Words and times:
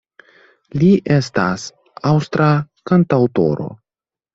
Li 0.83 0.89
estas 1.17 1.67
aŭstra 2.15 2.51
kantaŭtoro. 2.93 3.75